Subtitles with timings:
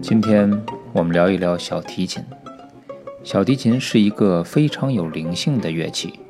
[0.00, 0.50] 今天
[0.92, 2.24] 我们聊一聊小提琴。
[3.24, 6.20] 小提琴是一个非常有灵性的乐器，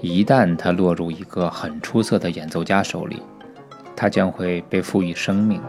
[0.00, 3.22] 一旦它落入一个很出色的演奏家手里，
[3.94, 5.60] 它将会被赋予生命。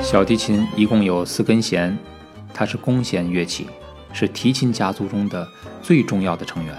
[0.00, 1.96] 小提琴一共有四根弦，
[2.54, 3.68] 它是弓弦乐器，
[4.12, 5.46] 是提琴家族中的
[5.82, 6.74] 最重要的成员。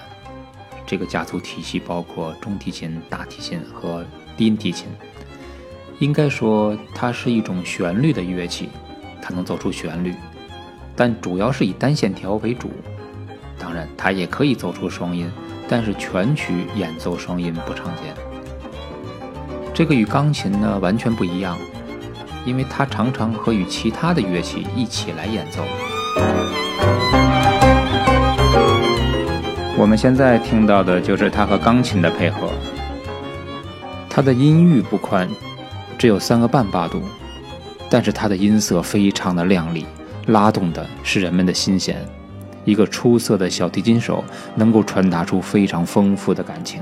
[0.92, 4.90] 这个家族体系包括中提琴、大提琴和低音提琴。
[6.00, 8.68] 应该说，它是一种旋律的乐器，
[9.22, 10.14] 它能奏出旋律，
[10.94, 12.70] 但主要是以单线条为主。
[13.58, 15.32] 当然，它也可以奏出双音，
[15.66, 18.14] 但是全曲演奏双音不常见。
[19.74, 21.58] 这个与钢琴呢完全不一样，
[22.46, 25.64] 因为它常常和与其他的乐器一起来演奏。
[29.82, 32.52] 我们现在听到的就是它和钢琴的配合，
[34.08, 35.28] 它的音域不宽。
[35.98, 37.02] 只有三个半八度，
[37.90, 39.88] 但是它的音色非常的亮丽，
[40.28, 41.98] 拉动的是人们的心弦。
[42.64, 44.24] 一个出色的小提琴手
[44.54, 46.80] 能够传达出非常丰富的感情，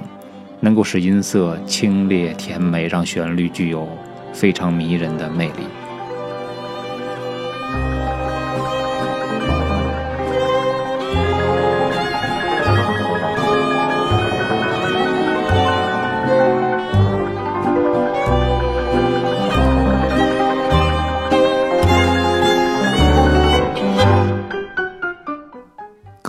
[0.60, 3.88] 能够使音色清冽甜美，让旋律具有
[4.34, 5.64] 非常迷人的魅力。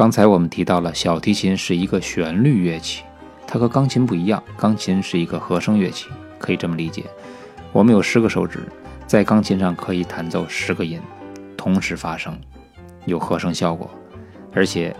[0.00, 3.02] 刚才我们提到了小提琴是一个旋律乐器，
[3.46, 4.42] 它和钢琴不一样。
[4.56, 7.04] 钢琴是一个和声乐器，可以这么理解。
[7.70, 8.60] 我们有十个手指，
[9.06, 10.98] 在钢琴上可以弹奏十个音，
[11.54, 12.34] 同时发声，
[13.04, 13.90] 有和声效果。
[14.54, 14.96] 而且，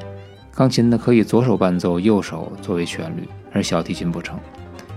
[0.55, 4.39] 钢琴呢可以左手伴奏，右手作为旋律，而小提琴不成。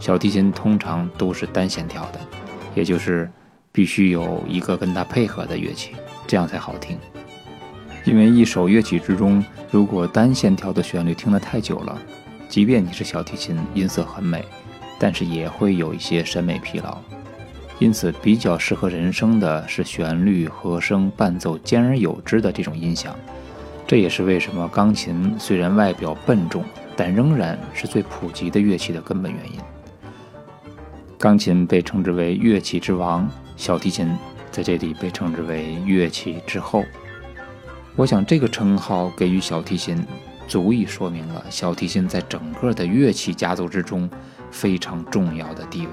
[0.01, 2.19] 小提琴通常都是单线条的，
[2.75, 3.31] 也就是
[3.71, 5.95] 必须有一个跟它配合的乐器，
[6.27, 6.99] 这样才好听。
[8.05, 11.97] 因为一首乐曲之中，如果单线条的旋律听得太久了，
[12.49, 14.43] 即便你是小提琴，音色很美，
[14.99, 16.97] 但是也会有一些审美疲劳。
[17.79, 23.15] 因此，比较适合人声的是旋律、和声、伴奏兼而有之的这种音响。
[23.87, 26.63] 这也是为什么钢琴虽然外表笨重，
[26.97, 29.59] 但仍然是最普及的乐器的根本原因。
[31.17, 34.13] 钢琴被称之为乐器之王，小提琴
[34.51, 36.83] 在这里被称之为乐器之后。
[37.95, 40.03] 我想，这个称号给予小提琴，
[40.47, 44.09] 足以说明了小提琴在整个的乐器家族之中
[44.49, 45.89] 非常重要的地位。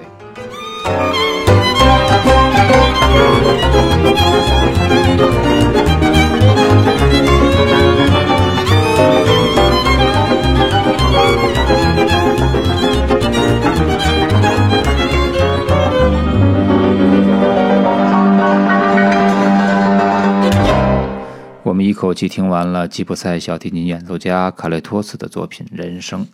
[22.01, 26.25] 口气听完了吉普赛小提琴演奏家卡雷托斯的作品《人生》。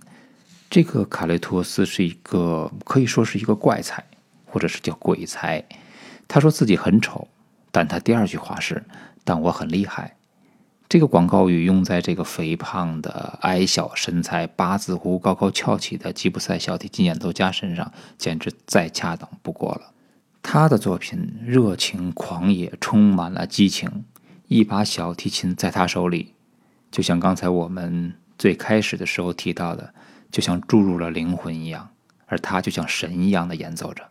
[0.69, 4.01] 这个卡雷托斯是一个可以说是一个怪才，
[4.45, 5.61] 或者是叫鬼才。
[6.25, 7.27] 他说自己很丑，
[7.69, 8.81] 但他第二句话是
[9.25, 10.15] “但我很厉害”。
[10.87, 19.91] 这个广告语用在这个肥胖的、矮小身材、八字胡高高翘起的吉普赛小提琴演奏家身上，简直再恰当不过了。
[20.41, 24.05] 他的作品热情狂野，充满了激情。
[24.47, 26.33] 一把小提琴在他手里，
[26.89, 29.93] 就像刚才我们最开始的时候提到的，
[30.31, 31.89] 就像注入了灵魂一样，
[32.27, 34.09] 而他就像神一样的演奏着。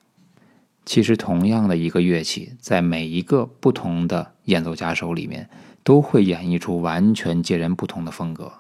[0.85, 5.49] 其实，同样的一个乐器，在每一个不同的演奏家手里面，
[5.83, 8.53] 都会演绎出完全截然不同的风格。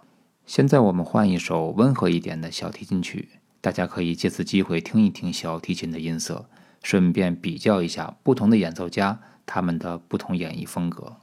[0.46, 3.28] 现在我们换一首温和一点的小提琴曲，
[3.60, 6.48] 大家可以借此机会听一听小提琴的音色，
[6.82, 11.16] 顺便比较一下不同的演奏家他们的不同演绎风格。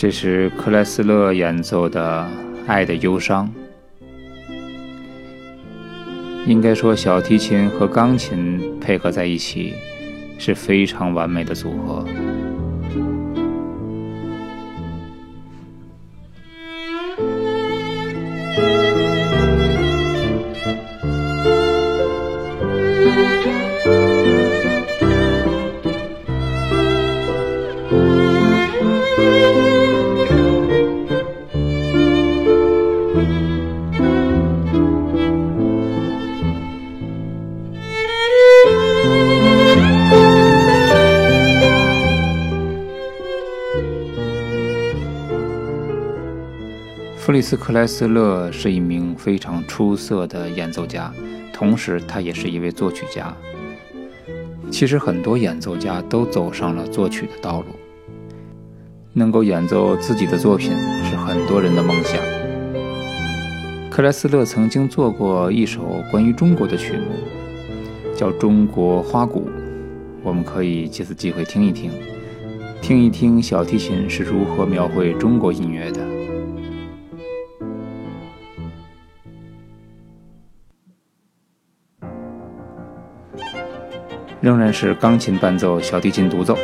[0.00, 2.26] 这是克莱斯勒演奏的
[2.66, 3.46] 《爱的忧伤》。
[6.46, 9.74] 应该说，小提琴和钢琴配合在一起
[10.38, 12.02] 是非常完美的组合。
[47.50, 51.12] 斯·克莱斯勒是一名非常出色的演奏家，
[51.52, 53.36] 同时他也是一位作曲家。
[54.70, 57.66] 其实很多演奏家都走上了作曲的道路，
[59.14, 60.70] 能够演奏自己的作品
[61.02, 62.20] 是很多人的梦想。
[63.90, 69.50] 克莱斯勒曾经做过一首关于中国的曲目，叫《中国花鼓》，
[70.22, 71.90] 我们可以借此机会听一听，
[72.80, 76.09] 听一听小提琴是如何描绘中国音乐的。
[84.40, 86.56] 仍然是钢琴伴奏，小提琴独奏。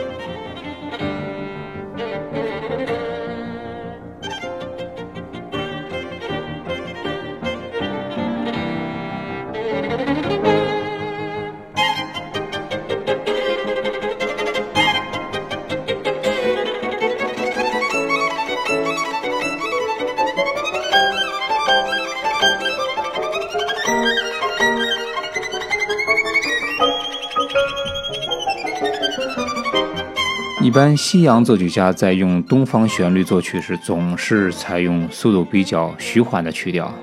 [30.76, 36.94] 般西洋作曲家在用东方旋律作曲时，总是采用速度比较徐缓的曲调，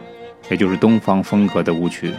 [0.52, 2.12] 也就是东方风格的舞曲。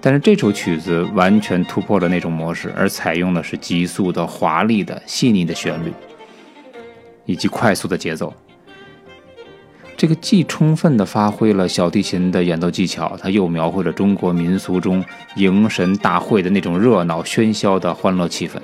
[0.00, 5.92] 但是这首曲子完全突破了那种模式，而采用的是急速的、华丽的、细腻的旋律，
[7.24, 8.34] 以及快速的节奏。
[9.96, 15.04] 这个既充分地发挥了小提琴的演奏技巧，它又描绘了中国民俗中
[15.36, 18.54] 迎神大会的那种热闹喧嚣的欢乐气氛。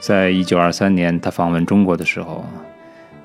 [0.00, 2.46] 在一九二三年，他访问中国的时候，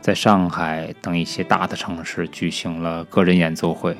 [0.01, 3.95] 在上海等一些大的城市举行了个人演奏会，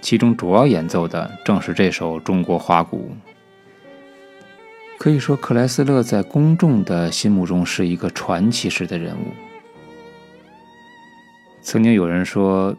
[0.00, 3.12] 其中主要演奏的正是这首《中国花鼓》。
[4.98, 9.32] 可以说，克莱斯勒在公众的心目中是一个传奇式的人物。
[11.62, 12.74] 曾经有人说，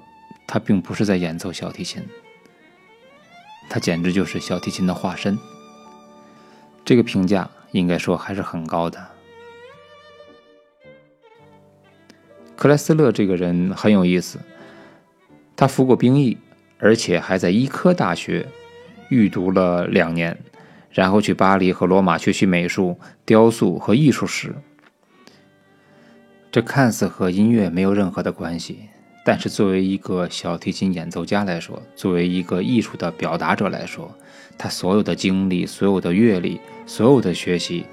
[0.46, 2.04] 他并不是在演奏小提琴，
[3.70, 5.40] 他简直就是小提琴的化身。
[6.84, 7.50] 这个评价。
[7.72, 9.08] 应该说还是很高的。
[12.56, 14.40] 克莱斯勒这个人很有意思，
[15.56, 16.38] 他服过兵役，
[16.80, 18.48] 而且还在医科大学
[19.10, 20.38] 预读了两年，
[20.90, 24.56] 然后去巴黎和罗马学习美术、雕塑和艺术史。
[26.52, 28.90] 这看似和音乐没有任何的关系。
[29.30, 34.10] 但是，作为一个小提琴演奏家来说，作为一个艺术的表达者来说，
[34.58, 37.86] 他所有的经历、所有的阅历、所有的学习，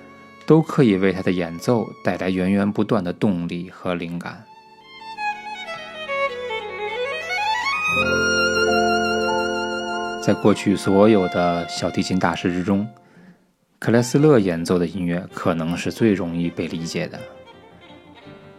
[0.47, 4.45] 都可以为他的演奏带来源源不断的动力和灵感。
[10.23, 12.87] 在过去所有的小提琴大师之中，
[13.81, 17.19] 克莱斯勒演奏的音乐可能是最容易被理解的。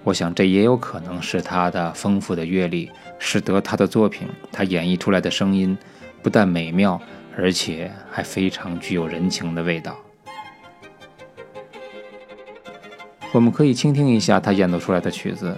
[0.06, 5.76] 我想，这也有可能是他的丰富的阅历，使得他的作品，他演绎出来的声音
[6.22, 7.02] 不但美妙，
[7.36, 9.98] 而且还非常具有人情的味道。
[13.32, 15.58] 我们可以倾听一下他演奏出来的曲子，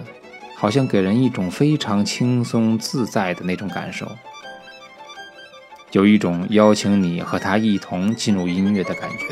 [0.56, 4.10] 好像给人一种非常轻松自在的那种感受，
[5.92, 9.26] 有一种邀请你和他一同进入音乐的感觉。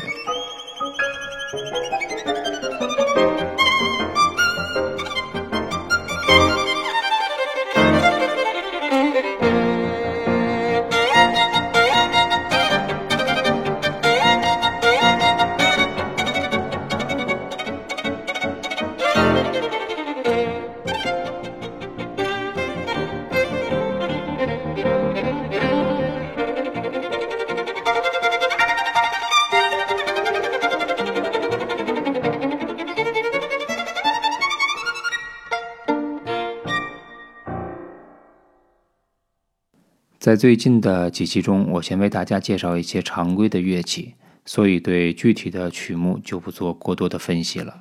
[40.27, 47.79] 在最近的几期中，我先为大家介绍一些常规的乐器，所以对具体的曲目就不做过多的分析了。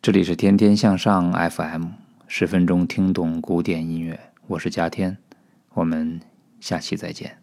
[0.00, 1.88] 这里是天天向上 FM，
[2.26, 5.18] 十分钟听懂古典音乐，我是嘉天，
[5.74, 6.18] 我们
[6.58, 7.39] 下期再见。